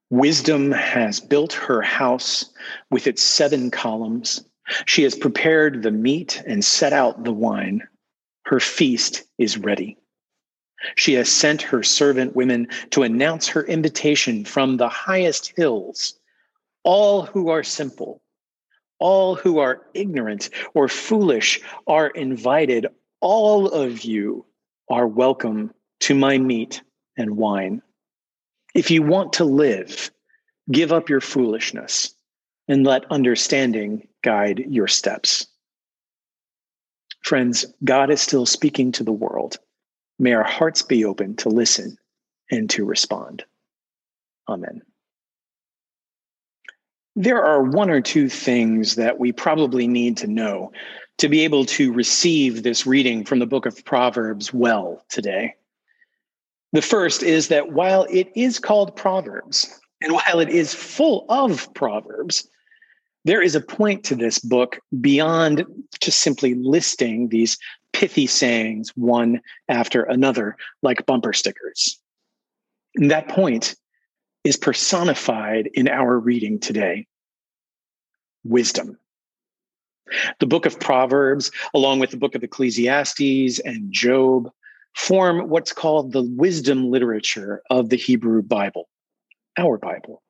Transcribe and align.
Wisdom 0.09 0.71
has 0.71 1.19
built 1.19 1.51
her 1.51 1.81
house 1.81 2.45
with 2.89 3.05
its 3.05 3.21
seven 3.21 3.69
columns. 3.69 4.45
She 4.85 5.03
has 5.03 5.13
prepared 5.13 5.83
the 5.83 5.91
meat 5.91 6.41
and 6.47 6.63
set 6.63 6.93
out 6.93 7.25
the 7.25 7.33
wine. 7.33 7.85
Her 8.45 8.59
feast 8.59 9.23
is 9.37 9.57
ready. 9.57 9.97
She 10.95 11.13
has 11.13 11.31
sent 11.31 11.63
her 11.63 11.81
servant 11.81 12.35
women 12.35 12.67
to 12.91 13.01
announce 13.01 13.47
her 13.47 13.63
invitation 13.63 14.45
from 14.45 14.77
the 14.77 14.89
highest 14.89 15.53
hills. 15.55 16.13
All 16.83 17.23
who 17.23 17.49
are 17.49 17.63
simple, 17.63 18.21
all 18.99 19.35
who 19.35 19.57
are 19.57 19.87
ignorant 19.93 20.51
or 20.75 20.87
foolish 20.87 21.59
are 21.87 22.09
invited. 22.09 22.85
All 23.19 23.67
of 23.67 24.03
you 24.03 24.45
are 24.89 25.07
welcome 25.07 25.73
to 26.01 26.13
my 26.13 26.37
meat 26.37 26.83
and 27.17 27.37
wine. 27.37 27.81
If 28.75 28.91
you 28.91 29.01
want 29.01 29.33
to 29.33 29.43
live, 29.43 30.11
give 30.71 30.93
up 30.93 31.09
your 31.09 31.21
foolishness 31.21 32.13
and 32.67 32.85
let 32.85 33.09
understanding 33.11 34.07
guide 34.23 34.65
your 34.69 34.87
steps. 34.87 35.47
Friends, 37.25 37.65
God 37.83 38.11
is 38.11 38.21
still 38.21 38.45
speaking 38.45 38.91
to 38.91 39.03
the 39.03 39.11
world. 39.11 39.57
May 40.19 40.33
our 40.33 40.43
hearts 40.43 40.83
be 40.83 41.05
open 41.05 41.35
to 41.37 41.49
listen 41.49 41.97
and 42.51 42.69
to 42.69 42.85
respond. 42.85 43.43
Amen. 44.47 44.83
There 47.15 47.43
are 47.43 47.63
one 47.63 47.89
or 47.89 47.99
two 47.99 48.29
things 48.29 48.93
that 48.97 49.17
we 49.17 49.31
probably 49.31 49.87
need 49.87 50.17
to 50.17 50.27
know 50.27 50.71
to 51.17 51.27
be 51.27 51.41
able 51.41 51.65
to 51.65 51.91
receive 51.91 52.61
this 52.61 52.85
reading 52.85 53.25
from 53.25 53.39
the 53.39 53.47
book 53.47 53.65
of 53.65 53.83
Proverbs 53.83 54.53
well 54.53 55.03
today. 55.09 55.55
The 56.73 56.83
first 56.83 57.23
is 57.23 57.47
that 57.47 57.71
while 57.71 58.05
it 58.11 58.31
is 58.35 58.59
called 58.59 58.95
Proverbs, 58.95 59.79
and 59.99 60.13
while 60.13 60.39
it 60.39 60.49
is 60.49 60.75
full 60.75 61.25
of 61.29 61.73
Proverbs, 61.73 62.47
there 63.25 63.41
is 63.41 63.55
a 63.55 63.61
point 63.61 64.03
to 64.05 64.15
this 64.15 64.39
book 64.39 64.79
beyond 65.01 65.65
just 65.99 66.21
simply 66.21 66.53
listing 66.53 67.27
these 67.29 67.57
pithy 67.91 68.27
sayings 68.27 68.91
one 68.95 69.41
after 69.67 70.03
another 70.03 70.55
like 70.83 71.05
bumper 71.05 71.33
stickers. 71.33 71.99
And 72.95 73.11
that 73.11 73.27
point 73.27 73.75
is 74.43 74.57
personified 74.57 75.69
in 75.73 75.87
our 75.87 76.19
reading 76.19 76.59
today 76.59 77.07
wisdom. 78.43 78.97
The 80.39 80.45
book 80.45 80.67
of 80.67 80.79
Proverbs, 80.79 81.49
along 81.73 81.99
with 81.99 82.11
the 82.11 82.17
book 82.17 82.35
of 82.35 82.43
Ecclesiastes 82.43 83.59
and 83.59 83.91
Job, 83.91 84.51
form 84.93 85.49
what's 85.49 85.73
called 85.73 86.11
the 86.11 86.21
wisdom 86.21 86.91
literature 86.91 87.63
of 87.71 87.89
the 87.89 87.95
Hebrew 87.95 88.43
Bible, 88.43 88.87
our 89.57 89.79
Bible. 89.79 90.21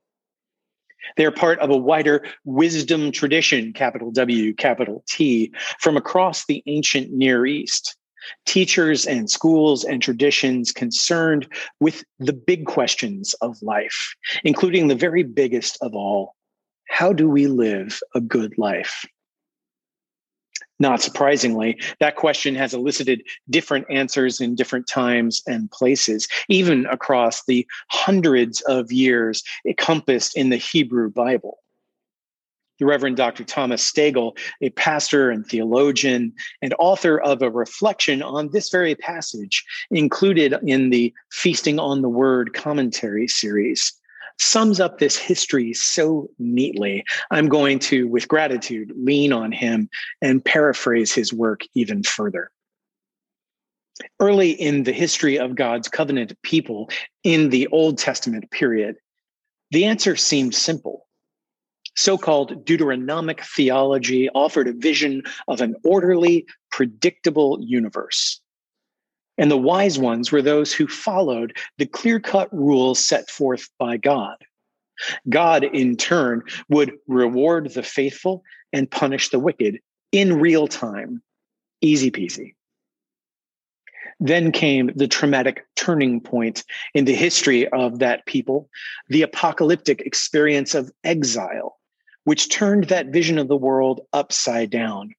They 1.18 1.26
are 1.26 1.32
part 1.32 1.60
of 1.60 1.70
a 1.70 1.78
wider 1.78 2.26
wisdom 2.44 3.12
tradition, 3.12 3.74
capital 3.74 4.12
W, 4.12 4.54
capital 4.54 5.04
T, 5.08 5.52
from 5.80 5.98
across 5.98 6.46
the 6.46 6.64
ancient 6.66 7.12
Near 7.12 7.46
East. 7.46 7.98
Teachers 8.48 9.06
and 9.06 9.30
schools 9.30 9.84
and 9.84 10.02
traditions 10.02 10.72
concerned 10.72 11.48
with 11.80 12.04
the 12.18 12.34
big 12.34 12.66
questions 12.66 13.36
of 13.42 13.56
life, 13.62 14.16
including 14.44 14.88
the 14.88 14.96
very 14.96 15.22
biggest 15.22 15.78
of 15.82 15.94
all 15.94 16.34
how 16.88 17.12
do 17.12 17.30
we 17.30 17.48
live 17.48 18.00
a 18.14 18.22
good 18.22 18.58
life? 18.58 19.06
Not 20.80 21.02
surprisingly, 21.02 21.80
that 22.00 22.18
question 22.18 22.54
has 22.56 22.74
elicited 22.74 23.24
different 23.50 23.86
answers 23.90 24.42
in 24.42 24.56
different 24.56 24.88
times 24.88 25.42
and 25.48 25.72
places, 25.72 26.28
even 26.50 26.86
across 26.88 27.46
the 27.46 27.66
hundreds 27.90 28.60
of 28.62 28.92
years 28.92 29.42
encompassed 29.66 30.36
in 30.36 30.50
the 30.50 30.58
Hebrew 30.58 31.10
Bible. 31.10 31.60
The 32.78 32.86
Reverend 32.86 33.16
Dr. 33.16 33.46
Thomas 33.46 33.90
Steagald, 33.90 34.38
a 34.60 34.70
pastor 34.72 35.32
and 35.32 35.48
theologian 35.48 36.34
and 36.62 36.76
author 36.78 37.22
of 37.22 37.42
a 37.42 37.50
reflection 37.50 38.22
on 38.22 38.50
this 38.52 38.70
very 38.70 38.96
passage, 38.96 39.64
included 39.92 40.56
in 40.62 40.90
the 40.90 41.14
Feasting 41.32 41.80
on 41.80 42.02
the 42.02 42.10
Word 42.10 42.54
commentary 42.54 43.30
series, 43.30 43.94
sums 44.40 44.80
up 44.80 45.00
this 45.00 45.18
history 45.18 45.74
so 45.74 46.30
neatly. 46.40 47.04
I'm 47.32 47.48
going 47.48 47.80
to, 47.80 48.08
with 48.08 48.28
gratitude, 48.28 48.92
lean 48.96 49.34
on 49.34 49.52
him 49.52 49.90
and 50.22 50.44
paraphrase 50.44 51.14
his 51.14 51.34
work 51.34 51.62
even 51.74 52.04
further. 52.04 52.52
Early 54.20 54.52
in 54.52 54.84
the 54.84 54.92
history 54.92 55.40
of 55.40 55.56
God's 55.56 55.88
covenant 55.88 56.34
people 56.42 56.90
in 57.24 57.50
the 57.50 57.68
Old 57.68 57.98
Testament 57.98 58.52
period, 58.52 58.98
the 59.72 59.86
answer 59.86 60.16
seemed 60.16 60.54
simple. 60.54 61.08
So 61.96 62.18
called 62.18 62.66
Deuteronomic 62.66 63.42
theology 63.42 64.30
offered 64.30 64.68
a 64.68 64.74
vision 64.74 65.24
of 65.48 65.62
an 65.62 65.76
orderly, 65.86 66.46
predictable 66.72 67.58
universe 67.62 68.42
and 69.38 69.52
the 69.52 69.58
wise 69.58 70.00
ones 70.00 70.32
were 70.32 70.42
those 70.42 70.74
who 70.74 70.88
followed 70.88 71.58
the 71.78 71.86
clear 71.86 72.20
cut 72.20 72.54
rules 72.54 73.04
set 73.04 73.30
forth 73.30 73.70
by 73.78 73.98
God. 73.98 74.38
God, 75.30 75.64
in 75.64 75.98
turn, 75.98 76.44
would 76.70 76.94
reward 77.08 77.74
the 77.74 77.84
faithful 77.84 78.44
and 78.72 78.90
punish 78.90 79.30
the 79.30 79.40
wicked 79.40 79.80
in 80.12 80.40
real 80.40 80.68
time. 80.68 81.22
Easy 81.82 82.12
peasy. 82.12 82.56
Then 84.20 84.54
came 84.54 84.92
the 84.96 85.10
traumatic 85.10 85.66
turning 85.76 86.22
point 86.22 86.64
in 86.94 87.04
the 87.04 87.16
history 87.16 87.68
of 87.68 88.00
that 88.00 88.26
people, 88.26 88.70
the 89.10 89.24
apocalyptic 89.24 90.02
experience 90.02 90.74
of 90.74 90.92
exile, 91.04 91.78
which 92.24 92.50
turned 92.50 92.86
that 92.86 93.08
vision 93.08 93.38
of 93.38 93.50
the 93.50 93.58
world 93.58 94.02
upside 94.14 94.70
down. 94.70 95.14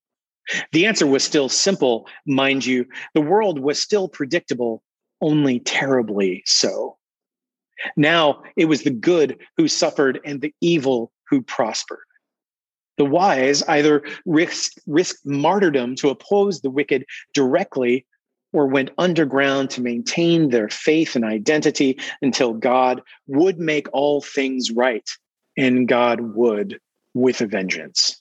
The 0.73 0.87
answer 0.87 1.07
was 1.07 1.25
still 1.25 1.49
simple, 1.49 2.09
mind 2.27 2.65
you. 2.65 2.87
The 3.15 3.21
world 3.21 3.61
was 3.61 3.83
still 3.83 4.09
predictable, 4.09 4.83
only 5.21 5.61
terribly 5.61 6.43
so. 6.47 6.97
Now 7.97 8.43
it 8.57 8.67
was 8.67 8.83
the 8.83 8.91
good 8.91 9.39
who 9.57 9.69
suffered 9.69 10.21
and 10.25 10.41
the 10.41 10.55
evil 10.61 11.13
who 11.29 11.43
prospered. 11.43 11.99
The 12.97 13.05
wise 13.05 13.63
either 13.65 14.03
risked, 14.25 14.79
risked 14.87 15.27
martyrdom 15.27 15.97
to 15.97 16.09
oppose 16.09 16.61
the 16.61 16.71
wicked 16.71 17.05
directly 17.35 18.07
or 18.53 18.67
went 18.67 18.91
underground 18.97 19.69
to 19.71 19.83
maintain 19.83 20.49
their 20.49 20.69
faith 20.71 21.15
and 21.15 21.25
identity 21.25 21.99
until 22.23 22.55
God 22.55 23.03
would 23.27 23.59
make 23.59 23.87
all 23.93 24.23
things 24.23 24.71
right, 24.71 25.07
and 25.59 25.87
God 25.87 26.21
would 26.35 26.81
with 27.13 27.43
a 27.43 27.47
vengeance. 27.47 28.21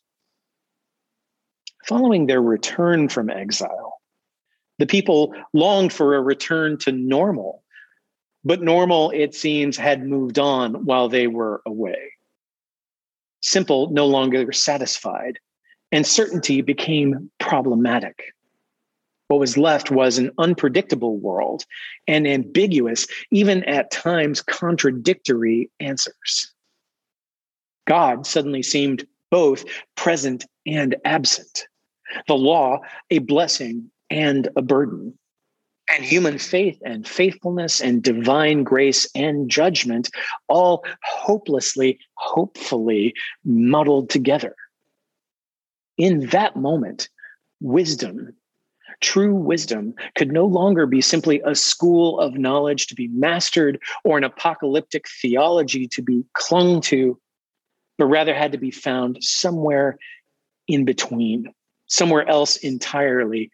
Following 1.87 2.25
their 2.25 2.41
return 2.41 3.09
from 3.09 3.29
exile, 3.29 4.01
The 4.79 4.87
people 4.87 5.33
longed 5.53 5.93
for 5.93 6.15
a 6.15 6.21
return 6.21 6.77
to 6.79 6.91
normal, 6.91 7.63
but 8.43 8.61
normal, 8.61 9.11
it 9.11 9.33
seems, 9.33 9.77
had 9.77 10.05
moved 10.05 10.39
on 10.39 10.85
while 10.85 11.07
they 11.07 11.27
were 11.27 11.61
away. 11.65 12.11
Simple 13.41 13.91
no 13.91 14.07
longer 14.07 14.51
satisfied, 14.51 15.39
and 15.91 16.05
certainty 16.05 16.61
became 16.61 17.31
problematic. 17.39 18.33
What 19.27 19.39
was 19.39 19.57
left 19.57 19.91
was 19.91 20.17
an 20.17 20.31
unpredictable 20.37 21.17
world 21.17 21.63
and 22.07 22.27
ambiguous, 22.27 23.07
even 23.31 23.63
at 23.63 23.91
times 23.91 24.41
contradictory 24.41 25.69
answers. 25.79 26.53
God 27.87 28.25
suddenly 28.25 28.63
seemed 28.63 29.07
both 29.31 29.65
present 29.95 30.45
and 30.65 30.95
absent. 31.05 31.67
The 32.27 32.35
law, 32.35 32.79
a 33.09 33.19
blessing 33.19 33.91
and 34.09 34.47
a 34.55 34.61
burden. 34.61 35.17
And 35.89 36.03
human 36.03 36.39
faith 36.39 36.81
and 36.83 37.07
faithfulness 37.07 37.79
and 37.79 38.01
divine 38.01 38.63
grace 38.63 39.07
and 39.13 39.49
judgment 39.49 40.09
all 40.47 40.83
hopelessly, 41.03 41.99
hopefully 42.15 43.13
muddled 43.43 44.09
together. 44.09 44.55
In 45.97 46.27
that 46.27 46.55
moment, 46.55 47.09
wisdom 47.61 48.35
True 49.01 49.35
wisdom 49.35 49.93
could 50.15 50.31
no 50.31 50.45
longer 50.45 50.85
be 50.85 51.01
simply 51.01 51.41
a 51.45 51.55
school 51.55 52.19
of 52.19 52.37
knowledge 52.37 52.87
to 52.87 52.95
be 52.95 53.07
mastered 53.09 53.79
or 54.03 54.17
an 54.17 54.23
apocalyptic 54.23 55.05
theology 55.21 55.87
to 55.89 56.01
be 56.01 56.23
clung 56.33 56.81
to, 56.81 57.19
but 57.97 58.05
rather 58.05 58.33
had 58.33 58.51
to 58.53 58.57
be 58.57 58.71
found 58.71 59.23
somewhere 59.23 59.97
in 60.67 60.85
between, 60.85 61.53
somewhere 61.87 62.27
else 62.27 62.57
entirely, 62.57 63.51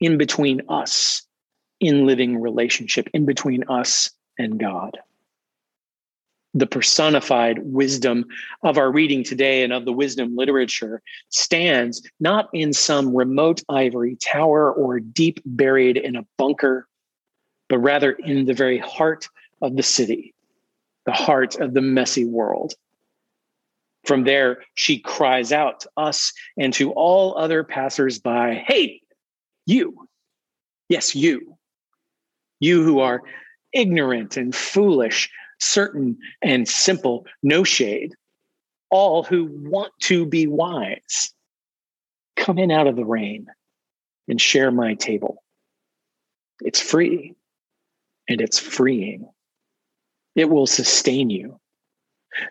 in 0.00 0.18
between 0.18 0.62
us, 0.68 1.22
in 1.80 2.06
living 2.06 2.40
relationship, 2.40 3.08
in 3.14 3.24
between 3.24 3.64
us 3.68 4.10
and 4.38 4.58
God 4.58 4.98
the 6.54 6.66
personified 6.66 7.58
wisdom 7.62 8.26
of 8.62 8.76
our 8.76 8.90
reading 8.90 9.24
today 9.24 9.62
and 9.62 9.72
of 9.72 9.84
the 9.84 9.92
wisdom 9.92 10.36
literature 10.36 11.00
stands 11.30 12.02
not 12.20 12.48
in 12.52 12.72
some 12.72 13.14
remote 13.14 13.62
ivory 13.68 14.16
tower 14.16 14.72
or 14.72 15.00
deep 15.00 15.40
buried 15.46 15.96
in 15.96 16.16
a 16.16 16.26
bunker, 16.36 16.86
but 17.68 17.78
rather 17.78 18.12
in 18.12 18.44
the 18.44 18.54
very 18.54 18.78
heart 18.78 19.28
of 19.62 19.76
the 19.76 19.82
city, 19.82 20.34
the 21.06 21.12
heart 21.12 21.56
of 21.56 21.72
the 21.72 21.80
messy 21.80 22.24
world. 22.24 22.74
From 24.04 24.24
there, 24.24 24.64
she 24.74 24.98
cries 24.98 25.52
out 25.52 25.80
to 25.80 25.90
us 25.96 26.32
and 26.56 26.72
to 26.74 26.92
all 26.92 27.36
other 27.38 27.62
passersby 27.62 28.64
Hey, 28.66 29.00
you, 29.66 30.08
yes, 30.88 31.14
you, 31.14 31.56
you 32.58 32.82
who 32.82 32.98
are 33.00 33.22
ignorant 33.72 34.36
and 34.36 34.54
foolish 34.54 35.30
certain 35.60 36.18
and 36.42 36.68
simple, 36.68 37.26
no 37.42 37.62
shade, 37.64 38.12
all 38.90 39.22
who 39.22 39.48
want 39.62 39.92
to 40.00 40.26
be 40.26 40.46
wise. 40.46 41.32
Come 42.36 42.58
in 42.58 42.70
out 42.70 42.88
of 42.88 42.96
the 42.96 43.04
rain 43.04 43.46
and 44.28 44.40
share 44.40 44.70
my 44.70 44.94
table. 44.94 45.42
It's 46.60 46.80
free 46.80 47.34
and 48.28 48.40
it's 48.40 48.58
freeing. 48.58 49.28
It 50.34 50.48
will 50.50 50.66
sustain 50.66 51.30
you. 51.30 51.60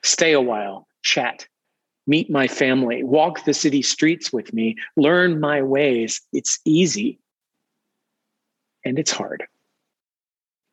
Stay 0.03 0.33
a 0.33 0.41
while, 0.41 0.87
chat, 1.01 1.47
meet 2.07 2.29
my 2.29 2.47
family, 2.47 3.03
walk 3.03 3.45
the 3.45 3.53
city 3.53 3.81
streets 3.81 4.33
with 4.33 4.53
me, 4.53 4.75
learn 4.97 5.39
my 5.39 5.61
ways. 5.61 6.21
It's 6.33 6.59
easy 6.65 7.19
and 8.85 8.99
it's 8.99 9.11
hard. 9.11 9.45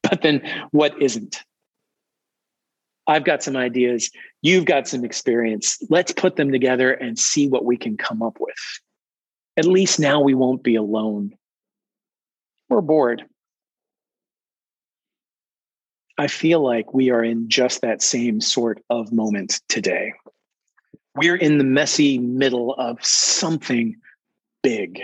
But 0.03 0.23
then 0.23 0.43
what 0.71 1.01
isn't? 1.03 1.43
I've 3.07 3.25
got 3.25 3.43
some 3.43 3.57
ideas. 3.57 4.11
You've 4.43 4.67
got 4.67 4.89
some 4.89 5.05
experience. 5.05 5.79
Let's 5.91 6.13
put 6.13 6.37
them 6.37 6.53
together 6.53 6.93
and 6.93 7.19
see 7.19 7.49
what 7.49 7.65
we 7.65 7.77
can 7.77 7.97
come 7.97 8.23
up 8.23 8.39
with. 8.41 8.81
At 9.57 9.65
least 9.65 9.99
now 9.99 10.21
we 10.21 10.35
won't 10.35 10.63
be 10.63 10.77
alone 10.77 11.35
We're 12.69 12.81
bored. 12.81 13.25
I 16.21 16.27
feel 16.27 16.61
like 16.61 16.93
we 16.93 17.11
are 17.11 17.23
in 17.23 17.49
just 17.49 17.81
that 17.83 18.03
same 18.03 18.41
sort 18.41 18.83
of 18.91 19.13
moment 19.13 19.61
today. 19.69 20.15
We're 21.15 21.37
in 21.37 21.59
the 21.59 21.65
messy 21.65 22.19
middle 22.19 22.75
of 22.75 22.99
something 23.05 23.97
big. 24.65 25.01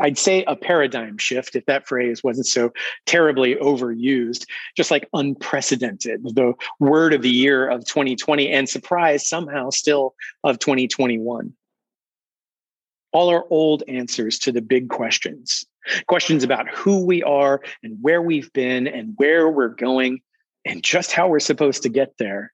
I'd 0.00 0.16
say 0.16 0.44
a 0.46 0.56
paradigm 0.56 1.18
shift, 1.18 1.56
if 1.56 1.66
that 1.66 1.86
phrase 1.86 2.24
wasn't 2.24 2.46
so 2.46 2.72
terribly 3.04 3.56
overused, 3.56 4.46
just 4.74 4.90
like 4.90 5.06
unprecedented, 5.12 6.22
the 6.22 6.54
word 6.78 7.12
of 7.12 7.20
the 7.20 7.28
year 7.28 7.68
of 7.68 7.84
2020, 7.84 8.48
and 8.48 8.66
surprise 8.66 9.28
somehow 9.28 9.68
still 9.68 10.14
of 10.42 10.58
2021. 10.58 11.52
All 13.12 13.28
our 13.28 13.44
old 13.50 13.82
answers 13.88 14.38
to 14.38 14.52
the 14.52 14.62
big 14.62 14.88
questions, 14.88 15.66
questions 16.06 16.44
about 16.44 16.66
who 16.70 17.04
we 17.04 17.22
are 17.22 17.60
and 17.82 17.98
where 18.00 18.22
we've 18.22 18.50
been 18.54 18.86
and 18.86 19.12
where 19.18 19.50
we're 19.50 19.68
going 19.68 20.22
and 20.64 20.82
just 20.82 21.12
how 21.12 21.28
we're 21.28 21.40
supposed 21.40 21.82
to 21.82 21.88
get 21.88 22.18
there, 22.18 22.52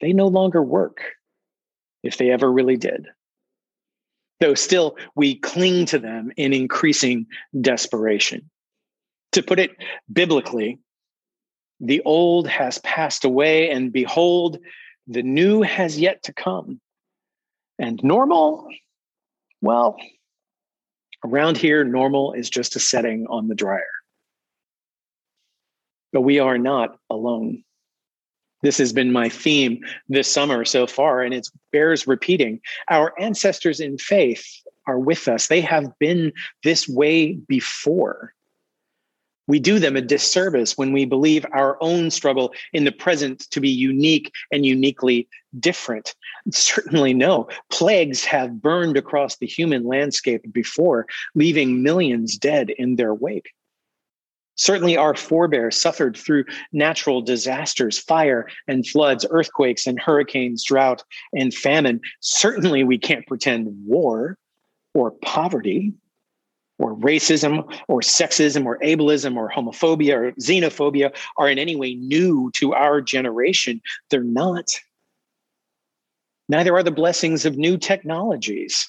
they 0.00 0.12
no 0.12 0.28
longer 0.28 0.62
work 0.62 1.02
if 2.02 2.16
they 2.16 2.30
ever 2.30 2.50
really 2.50 2.76
did 2.76 3.06
though 4.42 4.54
still 4.54 4.96
we 5.14 5.36
cling 5.36 5.86
to 5.86 6.00
them 6.00 6.32
in 6.36 6.52
increasing 6.52 7.26
desperation. 7.60 8.50
To 9.32 9.42
put 9.42 9.60
it 9.60 9.70
biblically, 10.12 10.80
the 11.78 12.02
old 12.02 12.48
has 12.48 12.78
passed 12.78 13.24
away, 13.24 13.70
and 13.70 13.92
behold, 13.92 14.58
the 15.06 15.22
new 15.22 15.62
has 15.62 15.98
yet 15.98 16.24
to 16.24 16.32
come. 16.32 16.80
And 17.78 18.02
normal, 18.02 18.68
well, 19.60 19.96
around 21.24 21.56
here, 21.56 21.84
normal 21.84 22.32
is 22.32 22.50
just 22.50 22.74
a 22.74 22.80
setting 22.80 23.26
on 23.30 23.46
the 23.46 23.54
dryer. 23.54 24.01
But 26.12 26.22
we 26.22 26.38
are 26.38 26.58
not 26.58 26.98
alone. 27.10 27.64
This 28.62 28.78
has 28.78 28.92
been 28.92 29.12
my 29.12 29.28
theme 29.28 29.80
this 30.08 30.30
summer 30.30 30.64
so 30.64 30.86
far, 30.86 31.22
and 31.22 31.34
it 31.34 31.48
bears 31.72 32.06
repeating. 32.06 32.60
Our 32.88 33.12
ancestors 33.18 33.80
in 33.80 33.98
faith 33.98 34.46
are 34.86 34.98
with 34.98 35.28
us, 35.28 35.48
they 35.48 35.60
have 35.60 35.98
been 35.98 36.32
this 36.64 36.88
way 36.88 37.34
before. 37.34 38.34
We 39.48 39.58
do 39.58 39.78
them 39.80 39.96
a 39.96 40.00
disservice 40.00 40.78
when 40.78 40.92
we 40.92 41.04
believe 41.04 41.44
our 41.52 41.76
own 41.80 42.10
struggle 42.10 42.54
in 42.72 42.84
the 42.84 42.92
present 42.92 43.40
to 43.50 43.60
be 43.60 43.68
unique 43.68 44.32
and 44.52 44.64
uniquely 44.64 45.28
different. 45.58 46.14
Certainly, 46.50 47.14
no. 47.14 47.48
Plagues 47.68 48.24
have 48.24 48.62
burned 48.62 48.96
across 48.96 49.36
the 49.36 49.46
human 49.46 49.84
landscape 49.84 50.52
before, 50.52 51.06
leaving 51.34 51.82
millions 51.82 52.38
dead 52.38 52.70
in 52.70 52.96
their 52.96 53.14
wake. 53.14 53.50
Certainly, 54.62 54.96
our 54.96 55.16
forebears 55.16 55.76
suffered 55.76 56.16
through 56.16 56.44
natural 56.72 57.20
disasters, 57.20 57.98
fire 57.98 58.46
and 58.68 58.86
floods, 58.86 59.26
earthquakes 59.28 59.88
and 59.88 59.98
hurricanes, 59.98 60.62
drought 60.62 61.02
and 61.32 61.52
famine. 61.52 62.00
Certainly, 62.20 62.84
we 62.84 62.96
can't 62.96 63.26
pretend 63.26 63.66
war 63.84 64.38
or 64.94 65.10
poverty 65.24 65.92
or 66.78 66.94
racism 66.94 67.64
or 67.88 68.02
sexism 68.02 68.64
or 68.64 68.78
ableism 68.84 69.34
or 69.34 69.50
homophobia 69.50 70.14
or 70.14 70.32
xenophobia 70.40 71.12
are 71.38 71.48
in 71.48 71.58
any 71.58 71.74
way 71.74 71.94
new 71.94 72.48
to 72.54 72.72
our 72.72 73.00
generation. 73.00 73.82
They're 74.10 74.22
not. 74.22 74.78
Neither 76.48 76.72
are 76.76 76.84
the 76.84 76.92
blessings 76.92 77.44
of 77.44 77.56
new 77.56 77.78
technologies 77.78 78.88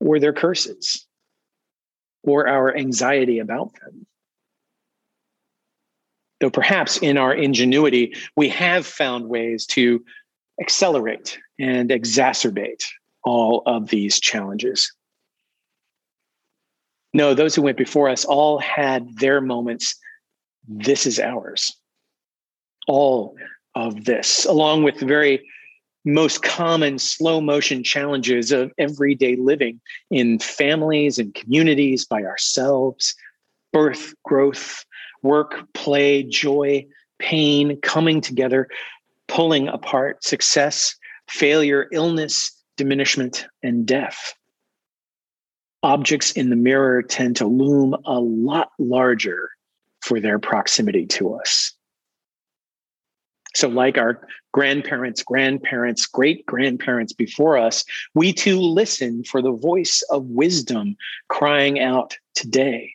or 0.00 0.18
their 0.18 0.32
curses 0.32 1.06
or 2.24 2.48
our 2.48 2.76
anxiety 2.76 3.38
about 3.38 3.70
them 3.74 4.04
though 6.40 6.50
perhaps 6.50 6.98
in 6.98 7.16
our 7.16 7.34
ingenuity, 7.34 8.14
we 8.36 8.48
have 8.48 8.86
found 8.86 9.28
ways 9.28 9.66
to 9.66 10.04
accelerate 10.60 11.38
and 11.58 11.90
exacerbate 11.90 12.84
all 13.24 13.62
of 13.66 13.88
these 13.88 14.20
challenges. 14.20 14.92
No, 17.14 17.34
those 17.34 17.54
who 17.54 17.62
went 17.62 17.78
before 17.78 18.08
us 18.08 18.24
all 18.24 18.58
had 18.58 19.18
their 19.18 19.40
moments. 19.40 19.94
This 20.68 21.06
is 21.06 21.18
ours. 21.18 21.74
All 22.86 23.36
of 23.74 24.04
this, 24.04 24.44
along 24.44 24.82
with 24.82 24.98
the 24.98 25.06
very 25.06 25.46
most 26.04 26.42
common 26.42 26.98
slow 26.98 27.40
motion 27.40 27.82
challenges 27.82 28.50
of 28.52 28.72
everyday 28.78 29.36
living 29.36 29.80
in 30.10 30.38
families 30.38 31.18
and 31.18 31.34
communities 31.34 32.04
by 32.04 32.22
ourselves, 32.22 33.14
birth, 33.72 34.14
growth, 34.24 34.84
work, 35.22 35.72
play, 35.74 36.22
joy, 36.22 36.86
pain 37.18 37.80
coming 37.80 38.20
together, 38.20 38.68
pulling 39.26 39.68
apart 39.68 40.22
success, 40.24 40.96
failure, 41.28 41.88
illness, 41.92 42.52
diminishment, 42.76 43.46
and 43.62 43.86
death. 43.86 44.34
objects 45.82 46.32
in 46.32 46.50
the 46.50 46.56
mirror 46.56 47.02
tend 47.02 47.36
to 47.36 47.46
loom 47.46 47.94
a 48.04 48.18
lot 48.18 48.70
larger 48.78 49.50
for 50.00 50.18
their 50.20 50.38
proximity 50.38 51.06
to 51.06 51.34
us. 51.34 51.72
So, 53.54 53.68
like 53.68 53.98
our 53.98 54.26
grandparents, 54.52 55.22
grandparents, 55.22 56.06
great 56.06 56.44
grandparents 56.46 57.12
before 57.12 57.58
us, 57.58 57.84
we 58.14 58.32
too 58.32 58.60
listen 58.60 59.24
for 59.24 59.42
the 59.42 59.52
voice 59.52 60.02
of 60.10 60.24
wisdom 60.26 60.96
crying 61.28 61.80
out 61.80 62.16
today. 62.34 62.94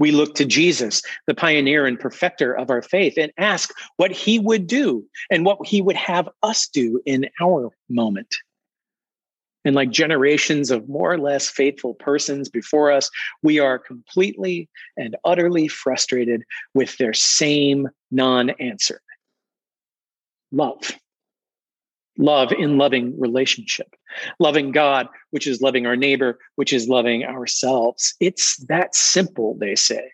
We 0.00 0.10
look 0.10 0.34
to 0.36 0.44
Jesus, 0.44 1.02
the 1.28 1.34
pioneer 1.34 1.86
and 1.86 2.00
perfecter 2.00 2.52
of 2.56 2.70
our 2.70 2.82
faith, 2.82 3.14
and 3.16 3.30
ask 3.38 3.70
what 3.98 4.10
he 4.10 4.40
would 4.40 4.66
do 4.66 5.04
and 5.30 5.44
what 5.44 5.64
he 5.64 5.80
would 5.80 5.96
have 5.96 6.28
us 6.42 6.66
do 6.66 7.00
in 7.06 7.28
our 7.40 7.70
moment. 7.88 8.34
And 9.64 9.76
like 9.76 9.90
generations 9.90 10.70
of 10.70 10.88
more 10.88 11.12
or 11.12 11.18
less 11.18 11.50
faithful 11.50 11.94
persons 11.94 12.48
before 12.48 12.90
us, 12.90 13.10
we 13.42 13.58
are 13.58 13.78
completely 13.78 14.70
and 14.96 15.16
utterly 15.22 15.68
frustrated 15.68 16.44
with 16.72 16.96
their 16.96 17.12
same 17.12 17.86
non 18.10 18.50
answer 18.50 19.02
love. 20.52 20.92
Love 22.20 22.52
in 22.52 22.76
loving 22.76 23.18
relationship, 23.18 23.96
loving 24.38 24.72
God, 24.72 25.08
which 25.30 25.46
is 25.46 25.62
loving 25.62 25.86
our 25.86 25.96
neighbor, 25.96 26.38
which 26.56 26.70
is 26.70 26.86
loving 26.86 27.24
ourselves. 27.24 28.14
It's 28.20 28.58
that 28.68 28.94
simple, 28.94 29.56
they 29.58 29.74
say. 29.74 30.12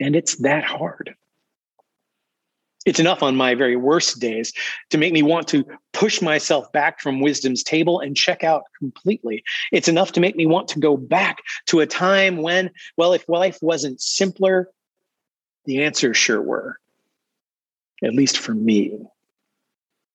And 0.00 0.16
it's 0.16 0.36
that 0.36 0.64
hard. 0.64 1.14
It's 2.86 2.98
enough 2.98 3.22
on 3.22 3.36
my 3.36 3.54
very 3.54 3.76
worst 3.76 4.20
days 4.20 4.54
to 4.88 4.96
make 4.96 5.12
me 5.12 5.22
want 5.22 5.48
to 5.48 5.66
push 5.92 6.22
myself 6.22 6.72
back 6.72 6.98
from 6.98 7.20
wisdom's 7.20 7.62
table 7.62 8.00
and 8.00 8.16
check 8.16 8.42
out 8.42 8.62
completely. 8.78 9.44
It's 9.72 9.88
enough 9.88 10.12
to 10.12 10.20
make 10.20 10.34
me 10.34 10.46
want 10.46 10.68
to 10.68 10.80
go 10.80 10.96
back 10.96 11.42
to 11.66 11.80
a 11.80 11.86
time 11.86 12.38
when, 12.38 12.70
well, 12.96 13.12
if 13.12 13.28
life 13.28 13.58
wasn't 13.60 14.00
simpler, 14.00 14.70
the 15.66 15.82
answers 15.82 16.16
sure 16.16 16.40
were, 16.40 16.78
at 18.02 18.14
least 18.14 18.38
for 18.38 18.54
me, 18.54 18.98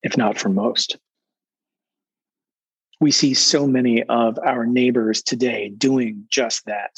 if 0.05 0.15
not 0.15 0.37
for 0.37 0.49
most. 0.49 0.97
We 3.01 3.11
see 3.11 3.33
so 3.33 3.67
many 3.67 4.03
of 4.03 4.39
our 4.45 4.65
neighbors 4.65 5.21
today 5.21 5.69
doing 5.69 6.25
just 6.29 6.65
that 6.65 6.91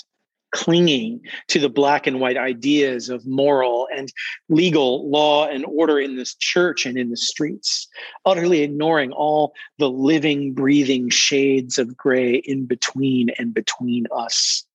clinging 0.51 1.21
to 1.47 1.59
the 1.59 1.69
black 1.69 2.07
and 2.07 2.19
white 2.19 2.37
ideas 2.37 3.09
of 3.09 3.25
moral 3.25 3.87
and 3.95 4.11
legal 4.49 5.09
law 5.09 5.45
and 5.47 5.65
order 5.65 5.99
in 5.99 6.15
this 6.15 6.35
church 6.35 6.85
and 6.85 6.97
in 6.97 7.09
the 7.09 7.17
streets, 7.17 7.87
utterly 8.25 8.61
ignoring 8.61 9.11
all 9.11 9.53
the 9.77 9.89
living, 9.89 10.53
breathing 10.53 11.09
shades 11.09 11.77
of 11.77 11.97
gray 11.97 12.35
in 12.35 12.65
between 12.65 13.29
and 13.37 13.53
between 13.53 14.05
us. 14.11 14.65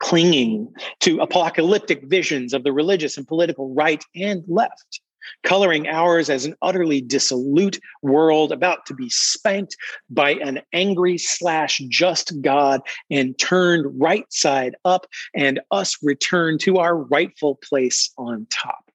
Clinging 0.00 0.72
to 1.00 1.20
apocalyptic 1.20 2.04
visions 2.04 2.52
of 2.52 2.62
the 2.62 2.72
religious 2.72 3.16
and 3.16 3.26
political 3.26 3.72
right 3.72 4.04
and 4.14 4.44
left 4.46 5.00
coloring 5.42 5.86
ours 5.86 6.30
as 6.30 6.44
an 6.44 6.54
utterly 6.62 7.00
dissolute 7.00 7.78
world 8.02 8.52
about 8.52 8.86
to 8.86 8.94
be 8.94 9.08
spanked 9.10 9.76
by 10.10 10.32
an 10.32 10.60
angry 10.72 11.18
slash 11.18 11.78
just 11.88 12.40
God 12.40 12.80
and 13.10 13.38
turned 13.38 14.00
right 14.00 14.30
side 14.32 14.74
up, 14.84 15.06
and 15.34 15.60
us 15.70 15.96
return 16.02 16.58
to 16.58 16.78
our 16.78 16.96
rightful 16.96 17.56
place 17.56 18.10
on 18.16 18.46
top. 18.50 18.90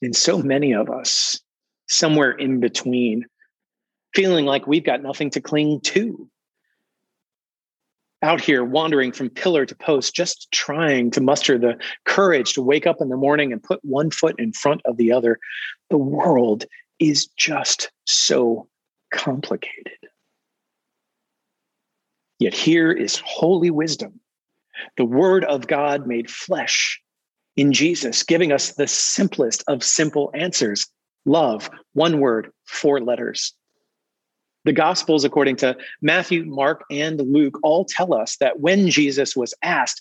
And 0.00 0.14
so 0.14 0.38
many 0.38 0.72
of 0.74 0.90
us, 0.90 1.40
somewhere 1.88 2.32
in 2.32 2.60
between, 2.60 3.26
feeling 4.14 4.46
like 4.46 4.66
we've 4.66 4.84
got 4.84 5.02
nothing 5.02 5.30
to 5.30 5.40
cling 5.40 5.80
to 5.80 6.28
out 8.22 8.40
here 8.40 8.64
wandering 8.64 9.12
from 9.12 9.30
pillar 9.30 9.64
to 9.64 9.74
post, 9.74 10.14
just 10.14 10.50
trying 10.50 11.10
to 11.12 11.20
muster 11.20 11.58
the 11.58 11.78
courage 12.04 12.54
to 12.54 12.62
wake 12.62 12.86
up 12.86 12.96
in 13.00 13.08
the 13.08 13.16
morning 13.16 13.52
and 13.52 13.62
put 13.62 13.80
one 13.84 14.10
foot 14.10 14.34
in 14.38 14.52
front 14.52 14.80
of 14.84 14.96
the 14.96 15.12
other. 15.12 15.38
The 15.90 15.98
world 15.98 16.64
is 16.98 17.26
just 17.36 17.90
so 18.06 18.68
complicated. 19.12 19.92
Yet 22.38 22.54
here 22.54 22.92
is 22.92 23.20
holy 23.24 23.70
wisdom, 23.70 24.20
the 24.96 25.04
word 25.04 25.44
of 25.44 25.66
God 25.66 26.06
made 26.06 26.30
flesh 26.30 27.00
in 27.56 27.72
Jesus, 27.72 28.22
giving 28.22 28.52
us 28.52 28.72
the 28.72 28.86
simplest 28.86 29.64
of 29.66 29.82
simple 29.82 30.30
answers 30.34 30.86
love, 31.26 31.68
one 31.92 32.20
word, 32.20 32.50
four 32.64 33.00
letters. 33.00 33.52
The 34.64 34.72
Gospels, 34.72 35.24
according 35.24 35.56
to 35.56 35.76
Matthew, 36.02 36.44
Mark, 36.44 36.84
and 36.90 37.20
Luke, 37.20 37.58
all 37.62 37.84
tell 37.84 38.12
us 38.12 38.36
that 38.38 38.60
when 38.60 38.90
Jesus 38.90 39.36
was 39.36 39.54
asked 39.62 40.00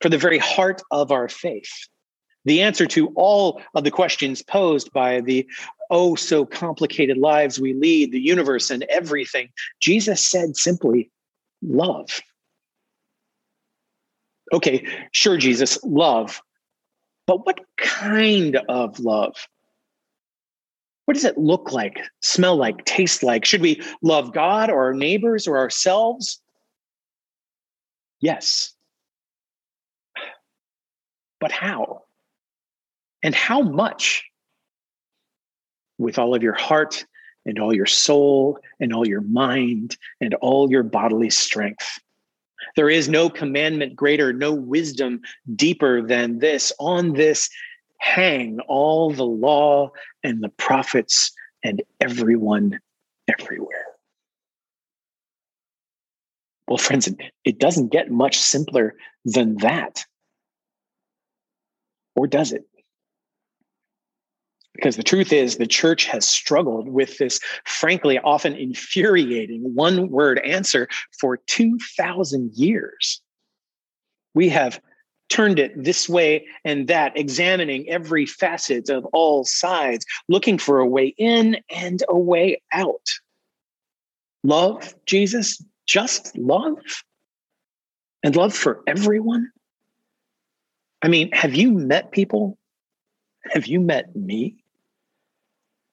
for 0.00 0.08
the 0.08 0.18
very 0.18 0.38
heart 0.38 0.82
of 0.90 1.12
our 1.12 1.28
faith, 1.28 1.70
the 2.44 2.62
answer 2.62 2.86
to 2.86 3.08
all 3.16 3.60
of 3.74 3.84
the 3.84 3.90
questions 3.90 4.42
posed 4.42 4.92
by 4.92 5.20
the 5.20 5.46
oh 5.90 6.14
so 6.14 6.46
complicated 6.46 7.18
lives 7.18 7.60
we 7.60 7.74
lead, 7.74 8.12
the 8.12 8.20
universe, 8.20 8.70
and 8.70 8.84
everything, 8.84 9.50
Jesus 9.80 10.24
said 10.24 10.56
simply, 10.56 11.10
love. 11.62 12.20
Okay, 14.52 14.86
sure, 15.12 15.36
Jesus, 15.36 15.78
love. 15.84 16.40
But 17.26 17.46
what 17.46 17.60
kind 17.76 18.56
of 18.68 18.98
love? 18.98 19.36
What 21.04 21.14
does 21.14 21.24
it 21.24 21.38
look 21.38 21.72
like, 21.72 21.98
smell 22.20 22.56
like, 22.56 22.84
taste 22.84 23.22
like? 23.22 23.44
Should 23.44 23.62
we 23.62 23.82
love 24.02 24.32
God 24.32 24.70
or 24.70 24.84
our 24.84 24.94
neighbors 24.94 25.46
or 25.46 25.58
ourselves? 25.58 26.40
Yes. 28.20 28.74
But 31.40 31.52
how? 31.52 32.02
And 33.22 33.34
how 33.34 33.62
much? 33.62 34.24
With 35.98 36.18
all 36.18 36.34
of 36.34 36.42
your 36.42 36.54
heart 36.54 37.04
and 37.44 37.58
all 37.58 37.74
your 37.74 37.86
soul 37.86 38.58
and 38.78 38.92
all 38.92 39.06
your 39.06 39.22
mind 39.22 39.96
and 40.20 40.34
all 40.34 40.70
your 40.70 40.82
bodily 40.82 41.30
strength. 41.30 42.00
There 42.76 42.90
is 42.90 43.08
no 43.08 43.28
commandment 43.28 43.96
greater, 43.96 44.32
no 44.32 44.52
wisdom 44.52 45.20
deeper 45.56 46.02
than 46.02 46.38
this. 46.38 46.72
On 46.78 47.14
this 47.14 47.50
hang 48.00 48.58
all 48.66 49.12
the 49.12 49.24
law 49.24 49.90
and 50.24 50.42
the 50.42 50.48
prophets 50.48 51.32
and 51.62 51.82
everyone 52.00 52.80
everywhere. 53.28 53.84
Well, 56.66 56.78
friends, 56.78 57.08
it 57.44 57.58
doesn't 57.58 57.92
get 57.92 58.10
much 58.10 58.38
simpler 58.38 58.94
than 59.24 59.56
that. 59.58 60.04
Or 62.16 62.26
does 62.26 62.52
it? 62.52 62.64
Because 64.74 64.96
the 64.96 65.02
truth 65.02 65.32
is, 65.32 65.56
the 65.56 65.66
church 65.66 66.06
has 66.06 66.26
struggled 66.26 66.88
with 66.88 67.18
this, 67.18 67.38
frankly, 67.64 68.18
often 68.20 68.54
infuriating 68.54 69.74
one 69.74 70.08
word 70.10 70.38
answer 70.38 70.88
for 71.20 71.38
2,000 71.48 72.52
years. 72.54 73.20
We 74.34 74.48
have 74.48 74.80
turned 75.30 75.58
it 75.58 75.72
this 75.82 76.08
way 76.08 76.46
and 76.64 76.88
that, 76.88 77.16
examining 77.16 77.88
every 77.88 78.26
facet 78.26 78.90
of 78.90 79.06
all 79.06 79.44
sides, 79.44 80.04
looking 80.28 80.58
for 80.58 80.80
a 80.80 80.86
way 80.86 81.14
in 81.16 81.56
and 81.70 82.02
a 82.08 82.18
way 82.18 82.60
out. 82.72 83.08
Love, 84.42 84.94
Jesus, 85.06 85.62
just 85.86 86.36
love, 86.36 86.78
and 88.22 88.36
love 88.36 88.54
for 88.54 88.82
everyone. 88.86 89.50
I 91.02 91.08
mean, 91.08 91.30
have 91.32 91.54
you 91.54 91.72
met 91.72 92.12
people? 92.12 92.58
Have 93.50 93.66
you 93.66 93.80
met 93.80 94.14
me? 94.14 94.56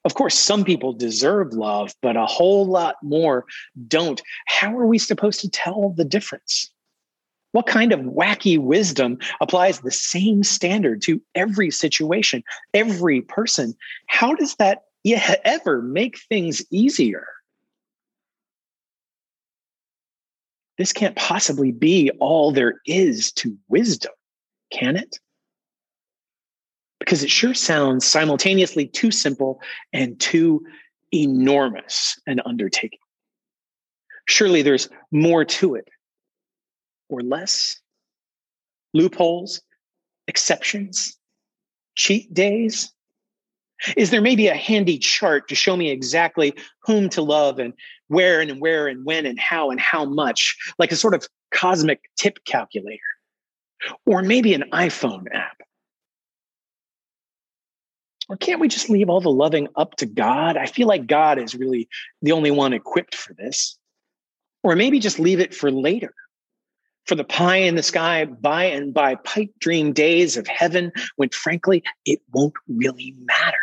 Of 0.04 0.14
course, 0.14 0.36
some 0.36 0.64
people 0.64 0.94
deserve 0.94 1.54
love, 1.54 1.94
but 2.02 2.16
a 2.16 2.26
whole 2.26 2.66
lot 2.66 2.96
more 3.04 3.46
don't. 3.88 4.22
How 4.48 4.78
are 4.78 4.86
we 4.86 4.98
supposed 4.98 5.42
to 5.42 5.50
tell 5.50 5.90
the 5.90 6.06
difference? 6.06 6.72
What 7.54 7.66
kind 7.66 7.92
of 7.92 8.02
wacky 8.02 8.60
wisdom 8.60 9.18
applies 9.42 9.80
the 9.80 9.92
same 9.92 10.44
standard 10.44 11.02
to 11.04 11.22
every 11.34 11.72
situation, 11.72 12.44
every 12.74 13.22
person? 13.22 13.74
How 14.08 14.36
does 14.36 14.56
that 14.56 14.84
ever 15.06 15.82
make 15.82 16.20
things 16.30 16.64
easier? 16.70 17.26
This 20.78 20.94
can't 20.94 21.16
possibly 21.16 21.72
be 21.72 22.12
all 22.20 22.52
there 22.52 22.82
is 22.86 23.32
to 23.34 23.58
wisdom, 23.68 24.12
can 24.72 24.96
it? 24.96 25.18
Because 27.00 27.24
it 27.24 27.32
sure 27.32 27.54
sounds 27.56 28.06
simultaneously 28.06 28.88
too 28.88 29.10
simple 29.10 29.62
and 29.94 30.20
too 30.20 30.64
enormous 31.14 32.20
an 32.28 32.42
undertaking. 32.46 33.00
Surely 34.28 34.62
there's 34.62 34.90
more 35.10 35.46
to 35.46 35.76
it 35.76 35.88
or 37.10 37.22
less, 37.22 37.80
loopholes, 38.94 39.62
exceptions, 40.28 41.18
cheat 41.96 42.34
days? 42.34 42.92
Is 43.96 44.10
there 44.10 44.22
maybe 44.22 44.48
a 44.48 44.56
handy 44.56 44.98
chart 44.98 45.48
to 45.50 45.56
show 45.56 45.76
me 45.78 45.92
exactly 45.92 46.54
whom 46.84 47.10
to 47.10 47.22
love 47.22 47.60
and 47.60 47.74
where 48.08 48.42
and 48.42 48.60
where 48.60 48.88
and 48.88 49.06
when 49.06 49.26
and 49.26 49.40
how 49.40 49.70
and 49.70 49.80
how 49.80 50.06
much, 50.06 50.58
like 50.80 50.92
a 50.92 50.96
sort 50.96 51.14
of 51.14 51.28
cosmic 51.54 52.02
tip 52.18 52.40
calculator, 52.46 53.00
or 54.06 54.22
maybe 54.24 54.54
an 54.54 54.64
iPhone 54.74 55.26
app. 55.32 55.58
Or 58.30 58.36
can't 58.36 58.60
we 58.60 58.68
just 58.68 58.90
leave 58.90 59.10
all 59.10 59.22
the 59.22 59.30
loving 59.30 59.68
up 59.76 59.96
to 59.98 60.06
God? 60.06 60.58
I 60.58 60.66
feel 60.66 60.88
like 60.88 61.08
God 61.08 61.40
is 61.40 61.56
really 61.56 61.88
the 62.22 62.34
only 62.34 62.52
one 62.52 62.74
equipped 62.74 63.16
for 63.16 63.34
this. 63.34 63.78
Or 64.64 64.76
maybe 64.76 65.00
just 65.00 65.20
leave 65.20 65.40
it 65.40 65.56
for 65.56 65.72
later, 65.72 66.14
for 67.08 67.16
the 67.16 67.24
pie 67.24 67.58
in 67.58 67.76
the 67.76 67.84
sky 67.84 68.26
by 68.26 68.66
and 68.66 68.94
by 68.94 69.16
pipe 69.16 69.52
dream 69.60 69.94
days 69.94 70.38
of 70.38 70.46
heaven 70.48 70.92
when 71.16 71.30
frankly 71.30 71.84
it 72.06 72.20
won't 72.34 72.54
really 72.68 73.16
matter. 73.20 73.58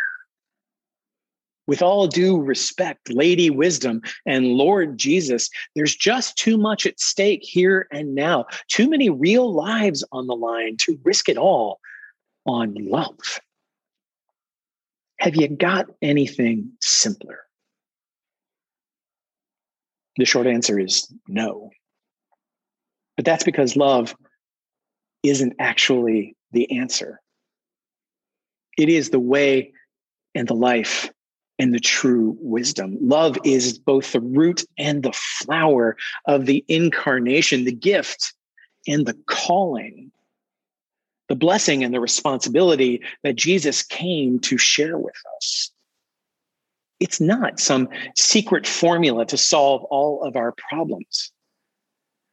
With 1.67 1.81
all 1.81 2.07
due 2.07 2.39
respect, 2.39 3.11
Lady 3.11 3.49
Wisdom 3.49 4.01
and 4.25 4.45
Lord 4.45 4.97
Jesus, 4.97 5.49
there's 5.75 5.95
just 5.95 6.37
too 6.37 6.57
much 6.57 6.85
at 6.85 6.99
stake 6.99 7.43
here 7.43 7.87
and 7.91 8.13
now. 8.13 8.45
Too 8.67 8.89
many 8.89 9.09
real 9.09 9.51
lives 9.51 10.03
on 10.11 10.27
the 10.27 10.35
line 10.35 10.77
to 10.81 10.99
risk 11.03 11.27
it 11.27 11.37
all 11.37 11.79
on 12.45 12.75
love. 12.75 13.39
Have 15.19 15.35
you 15.35 15.47
got 15.47 15.87
anything 16.03 16.71
simpler? 16.81 17.39
The 20.17 20.25
short 20.25 20.45
answer 20.45 20.79
is 20.79 21.11
no. 21.27 21.71
But 23.15 23.25
that's 23.25 23.43
because 23.43 23.75
love 23.75 24.15
isn't 25.23 25.53
actually 25.59 26.35
the 26.51 26.77
answer. 26.79 27.21
It 28.77 28.89
is 28.89 29.09
the 29.09 29.19
way 29.19 29.73
and 30.33 30.47
the 30.47 30.53
life 30.53 31.09
and 31.57 31.73
the 31.73 31.79
true 31.79 32.35
wisdom. 32.39 32.97
Love 33.01 33.37
is 33.43 33.79
both 33.79 34.11
the 34.11 34.19
root 34.19 34.65
and 34.77 35.03
the 35.03 35.13
flower 35.13 35.95
of 36.25 36.45
the 36.45 36.65
incarnation, 36.67 37.63
the 37.63 37.71
gift 37.71 38.33
and 38.87 39.05
the 39.05 39.17
calling, 39.27 40.11
the 41.29 41.35
blessing 41.35 41.83
and 41.83 41.93
the 41.93 42.01
responsibility 42.01 43.01
that 43.23 43.35
Jesus 43.35 43.81
came 43.81 44.39
to 44.39 44.57
share 44.57 44.97
with 44.97 45.15
us. 45.37 45.71
It's 46.99 47.21
not 47.21 47.59
some 47.59 47.89
secret 48.17 48.67
formula 48.67 49.25
to 49.27 49.37
solve 49.37 49.83
all 49.85 50.23
of 50.23 50.35
our 50.35 50.53
problems. 50.69 51.31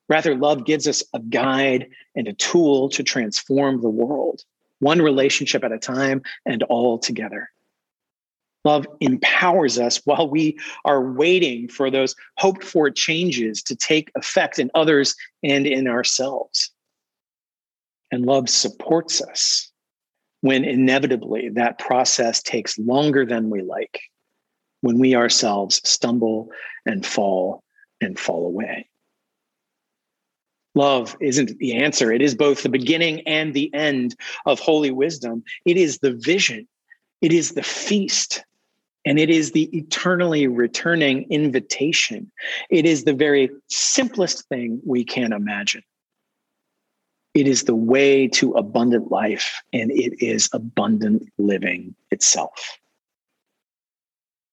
Rather, 0.08 0.34
love 0.34 0.64
gives 0.64 0.88
us 0.88 1.02
a 1.14 1.20
guide 1.20 1.88
and 2.14 2.28
a 2.28 2.32
tool 2.34 2.88
to 2.90 3.02
transform 3.02 3.80
the 3.80 3.88
world, 3.88 4.42
one 4.80 5.00
relationship 5.00 5.64
at 5.64 5.72
a 5.72 5.78
time 5.78 6.22
and 6.44 6.62
all 6.64 6.98
together. 6.98 7.50
Love 8.64 8.86
empowers 9.00 9.78
us 9.78 10.00
while 10.04 10.28
we 10.28 10.56
are 10.84 11.12
waiting 11.12 11.68
for 11.68 11.90
those 11.90 12.14
hoped 12.38 12.62
for 12.62 12.90
changes 12.90 13.62
to 13.62 13.74
take 13.74 14.10
effect 14.14 14.58
in 14.58 14.70
others 14.74 15.16
and 15.42 15.66
in 15.66 15.88
ourselves. 15.88 16.70
And 18.12 18.24
love 18.24 18.48
supports 18.48 19.20
us 19.20 19.72
when 20.42 20.64
inevitably 20.64 21.48
that 21.50 21.78
process 21.78 22.42
takes 22.42 22.78
longer 22.78 23.24
than 23.24 23.50
we 23.50 23.62
like, 23.62 24.00
when 24.80 24.98
we 24.98 25.16
ourselves 25.16 25.80
stumble 25.88 26.50
and 26.84 27.04
fall 27.04 27.64
and 28.00 28.18
fall 28.18 28.46
away. 28.46 28.88
Love 30.74 31.16
isn't 31.20 31.58
the 31.58 31.74
answer. 31.74 32.10
It 32.12 32.22
is 32.22 32.34
both 32.34 32.62
the 32.62 32.68
beginning 32.68 33.20
and 33.26 33.52
the 33.52 33.72
end 33.74 34.16
of 34.46 34.58
holy 34.58 34.90
wisdom. 34.90 35.44
It 35.66 35.76
is 35.76 35.98
the 35.98 36.12
vision. 36.12 36.66
It 37.20 37.32
is 37.32 37.52
the 37.52 37.62
feast 37.62 38.42
and 39.04 39.18
it 39.18 39.30
is 39.30 39.52
the 39.52 39.64
eternally 39.76 40.46
returning 40.46 41.26
invitation. 41.30 42.30
It 42.70 42.86
is 42.86 43.04
the 43.04 43.14
very 43.14 43.50
simplest 43.68 44.48
thing 44.48 44.80
we 44.86 45.04
can 45.04 45.32
imagine. 45.32 45.82
It 47.34 47.48
is 47.48 47.64
the 47.64 47.74
way 47.74 48.28
to 48.28 48.52
abundant 48.52 49.10
life, 49.10 49.62
and 49.72 49.90
it 49.90 50.22
is 50.22 50.50
abundant 50.52 51.28
living 51.38 51.94
itself. 52.10 52.78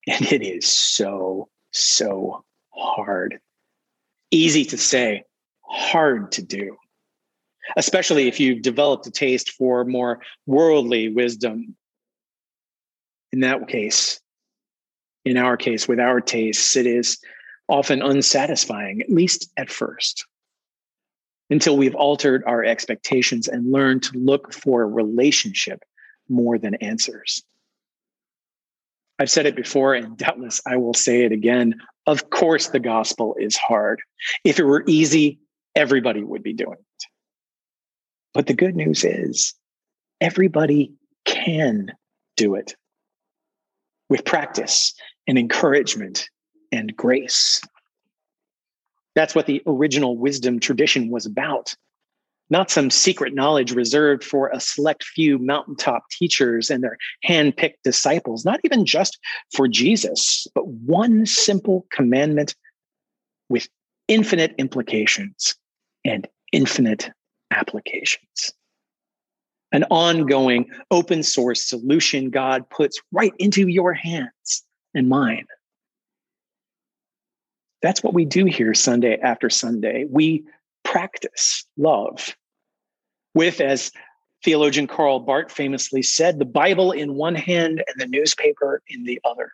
And 0.07 0.31
it 0.31 0.41
is 0.41 0.65
so, 0.65 1.49
so 1.71 2.43
hard. 2.71 3.39
Easy 4.31 4.65
to 4.65 4.77
say, 4.77 5.23
hard 5.69 6.31
to 6.33 6.41
do, 6.41 6.77
especially 7.77 8.27
if 8.27 8.39
you've 8.39 8.61
developed 8.61 9.07
a 9.07 9.11
taste 9.11 9.51
for 9.51 9.85
more 9.85 10.21
worldly 10.45 11.09
wisdom. 11.09 11.75
In 13.31 13.41
that 13.41 13.67
case, 13.67 14.19
in 15.25 15.37
our 15.37 15.57
case, 15.57 15.87
with 15.87 15.99
our 15.99 16.19
tastes, 16.19 16.75
it 16.75 16.87
is 16.87 17.19
often 17.67 18.01
unsatisfying, 18.01 19.01
at 19.01 19.11
least 19.11 19.51
at 19.55 19.69
first, 19.69 20.25
until 21.51 21.77
we've 21.77 21.95
altered 21.95 22.43
our 22.47 22.63
expectations 22.63 23.47
and 23.47 23.71
learned 23.71 24.03
to 24.03 24.17
look 24.17 24.51
for 24.53 24.81
a 24.81 24.87
relationship 24.87 25.83
more 26.27 26.57
than 26.57 26.75
answers. 26.75 27.43
I've 29.19 29.29
said 29.29 29.45
it 29.45 29.55
before, 29.55 29.93
and 29.93 30.17
doubtless 30.17 30.61
I 30.65 30.77
will 30.77 30.93
say 30.93 31.25
it 31.25 31.31
again. 31.31 31.75
Of 32.07 32.29
course, 32.29 32.69
the 32.69 32.79
gospel 32.79 33.35
is 33.39 33.57
hard. 33.57 34.01
If 34.43 34.59
it 34.59 34.63
were 34.63 34.85
easy, 34.87 35.39
everybody 35.75 36.23
would 36.23 36.43
be 36.43 36.53
doing 36.53 36.77
it. 36.79 37.05
But 38.33 38.47
the 38.47 38.53
good 38.53 38.75
news 38.75 39.03
is, 39.03 39.53
everybody 40.21 40.93
can 41.25 41.91
do 42.37 42.55
it 42.55 42.75
with 44.09 44.25
practice 44.25 44.93
and 45.27 45.37
encouragement 45.37 46.29
and 46.71 46.95
grace. 46.95 47.61
That's 49.15 49.35
what 49.35 49.45
the 49.45 49.61
original 49.65 50.17
wisdom 50.17 50.59
tradition 50.59 51.09
was 51.09 51.25
about. 51.25 51.75
Not 52.51 52.71
some 52.71 52.89
secret 52.89 53.35
knowledge 53.35 53.73
reserved 53.73 54.23
for 54.23 54.49
a 54.49 54.59
select 54.59 55.03
few 55.03 55.37
mountaintop 55.37 56.09
teachers 56.09 56.71
and 56.71 56.83
their 56.83 56.97
hand 57.23 57.55
picked 57.55 57.83
disciples, 57.83 58.43
not 58.43 58.59
even 58.63 58.85
just 58.85 59.19
for 59.55 59.67
Jesus, 59.67 60.47
but 60.55 60.67
one 60.67 61.27
simple 61.27 61.85
commandment 61.91 62.55
with 63.49 63.67
infinite 64.09 64.53
implications 64.57 65.55
and 66.03 66.27
infinite 66.51 67.09
applications 67.51 68.53
an 69.71 69.83
ongoing 69.89 70.69
open 70.91 71.23
source 71.23 71.63
solution 71.63 72.29
God 72.29 72.69
puts 72.69 72.99
right 73.11 73.33
into 73.39 73.67
your 73.67 73.93
hands 73.93 74.63
and 74.93 75.07
mine. 75.07 75.45
That's 77.81 78.03
what 78.03 78.13
we 78.13 78.25
do 78.25 78.45
here 78.45 78.73
Sunday 78.73 79.17
after 79.21 79.49
Sunday. 79.49 80.05
We 80.09 80.43
practice 80.83 81.65
love 81.77 82.35
with, 83.33 83.61
as 83.61 83.91
theologian 84.43 84.87
Karl 84.87 85.19
Barth 85.19 85.51
famously 85.51 86.01
said, 86.01 86.39
the 86.39 86.45
Bible 86.45 86.91
in 86.91 87.13
one 87.13 87.35
hand 87.35 87.83
and 87.87 88.01
the 88.01 88.07
newspaper 88.07 88.81
in 88.89 89.03
the 89.03 89.19
other. 89.23 89.51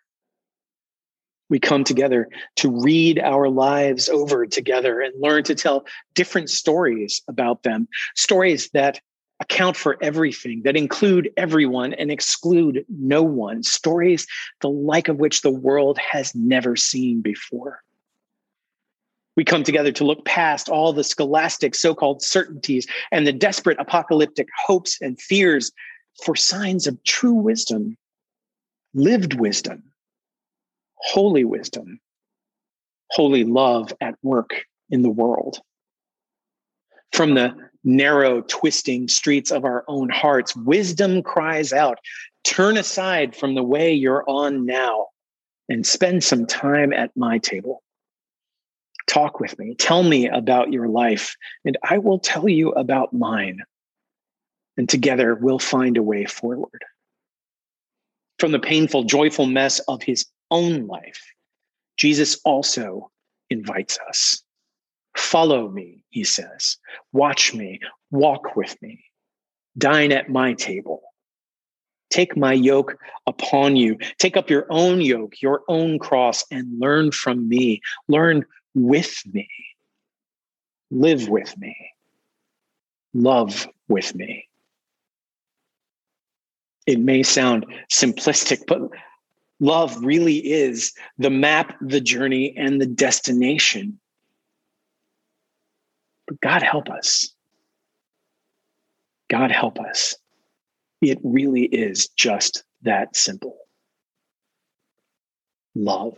We 1.49 1.59
come 1.59 1.83
together 1.83 2.27
to 2.57 2.81
read 2.81 3.19
our 3.19 3.49
lives 3.49 4.09
over 4.09 4.45
together 4.45 4.99
and 5.01 5.13
learn 5.19 5.43
to 5.43 5.55
tell 5.55 5.85
different 6.15 6.49
stories 6.49 7.21
about 7.27 7.63
them, 7.63 7.87
stories 8.15 8.69
that 8.71 8.99
account 9.39 9.75
for 9.75 9.97
everything, 10.01 10.61
that 10.63 10.77
include 10.77 11.29
everyone 11.37 11.93
and 11.93 12.09
exclude 12.09 12.85
no 12.89 13.21
one, 13.21 13.63
stories 13.63 14.25
the 14.61 14.69
like 14.69 15.07
of 15.07 15.17
which 15.17 15.41
the 15.41 15.51
world 15.51 15.97
has 15.97 16.33
never 16.33 16.75
seen 16.75 17.21
before. 17.21 17.81
We 19.35 19.43
come 19.43 19.63
together 19.63 19.91
to 19.91 20.05
look 20.05 20.23
past 20.23 20.69
all 20.69 20.93
the 20.93 21.03
scholastic 21.03 21.75
so 21.75 21.93
called 21.93 22.21
certainties 22.21 22.87
and 23.11 23.27
the 23.27 23.33
desperate 23.33 23.77
apocalyptic 23.79 24.47
hopes 24.65 24.97
and 25.01 25.19
fears 25.19 25.71
for 26.23 26.35
signs 26.35 26.87
of 26.87 27.03
true 27.03 27.33
wisdom, 27.33 27.97
lived 28.93 29.33
wisdom, 29.33 29.83
holy 31.05 31.43
wisdom, 31.43 31.99
holy 33.11 33.43
love 33.43 33.93
at 34.01 34.15
work 34.23 34.65
in 34.89 35.01
the 35.01 35.09
world. 35.09 35.59
From 37.13 37.35
the 37.35 37.55
narrow, 37.83 38.41
twisting 38.41 39.07
streets 39.07 39.51
of 39.51 39.63
our 39.63 39.85
own 39.87 40.09
hearts, 40.09 40.55
wisdom 40.55 41.21
cries 41.23 41.71
out 41.71 41.99
turn 42.43 42.77
aside 42.77 43.35
from 43.35 43.55
the 43.55 43.63
way 43.63 43.93
you're 43.93 44.23
on 44.27 44.65
now 44.65 45.07
and 45.67 45.85
spend 45.85 46.23
some 46.23 46.45
time 46.45 46.93
at 46.93 47.11
my 47.17 47.39
table. 47.39 47.81
Talk 49.07 49.39
with 49.39 49.57
me. 49.59 49.75
Tell 49.75 50.03
me 50.03 50.27
about 50.27 50.71
your 50.71 50.87
life, 50.87 51.35
and 51.63 51.77
I 51.83 51.97
will 51.97 52.19
tell 52.19 52.47
you 52.47 52.71
about 52.71 53.13
mine. 53.13 53.61
And 54.77 54.87
together 54.87 55.35
we'll 55.35 55.59
find 55.59 55.97
a 55.97 56.03
way 56.03 56.25
forward. 56.25 56.83
From 58.39 58.51
the 58.51 58.59
painful, 58.59 59.03
joyful 59.03 59.45
mess 59.45 59.79
of 59.79 60.03
his 60.03 60.25
own 60.55 60.87
life, 60.87 61.21
Jesus 61.97 62.39
also 62.45 63.11
invites 63.49 63.99
us. 64.09 64.41
Follow 65.17 65.69
me, 65.69 66.03
he 66.09 66.23
says. 66.23 66.77
Watch 67.11 67.53
me, 67.53 67.79
walk 68.11 68.55
with 68.55 68.75
me, 68.81 69.03
dine 69.77 70.11
at 70.11 70.29
my 70.29 70.53
table. 70.53 71.01
Take 72.09 72.37
my 72.37 72.53
yoke 72.53 72.95
upon 73.27 73.75
you. 73.75 73.97
Take 74.19 74.37
up 74.37 74.49
your 74.49 74.65
own 74.69 75.01
yoke, 75.01 75.41
your 75.41 75.63
own 75.67 75.99
cross, 75.99 76.45
and 76.51 76.79
learn 76.79 77.11
from 77.11 77.49
me. 77.49 77.81
Learn 78.07 78.45
with 78.73 79.21
me. 79.33 79.49
Live 80.91 81.27
with 81.27 81.57
me. 81.57 81.75
Love 83.13 83.67
with 83.89 84.15
me. 84.15 84.47
It 86.85 86.99
may 86.99 87.23
sound 87.23 87.65
simplistic, 87.91 88.59
but 88.67 88.81
love 89.59 90.03
really 90.03 90.37
is 90.37 90.93
the 91.17 91.29
map, 91.29 91.75
the 91.81 92.01
journey, 92.01 92.55
and 92.57 92.81
the 92.81 92.85
destination. 92.85 93.99
But 96.27 96.41
God 96.41 96.63
help 96.63 96.89
us. 96.89 97.33
God 99.29 99.51
help 99.51 99.79
us. 99.79 100.15
It 101.01 101.19
really 101.23 101.63
is 101.63 102.07
just 102.09 102.63
that 102.83 103.15
simple. 103.15 103.57
Love. 105.75 106.17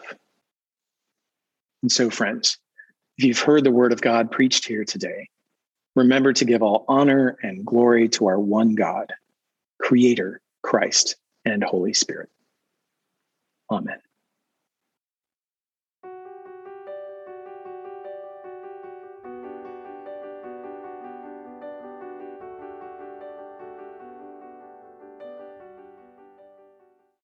And 1.82 1.91
so, 1.91 2.10
friends, 2.10 2.58
if 3.17 3.26
you've 3.26 3.39
heard 3.39 3.63
the 3.63 3.71
word 3.71 3.91
of 3.91 4.02
God 4.02 4.32
preached 4.32 4.65
here 4.65 4.86
today, 4.86 5.30
remember 5.95 6.34
to 6.34 6.45
give 6.45 6.62
all 6.62 6.86
honor 6.88 7.38
and 7.41 7.65
glory 7.65 8.10
to 8.10 8.28
our 8.28 8.39
one 8.39 8.76
God, 8.76 9.13
Creator, 9.80 10.41
Christ, 10.62 11.15
and 11.45 11.63
Holy 11.63 11.93
Spirit. 11.93 12.30
Amen. 13.71 14.07